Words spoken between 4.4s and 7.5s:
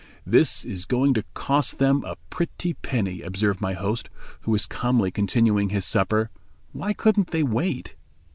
was calmly continuing his supper; "why couldn't they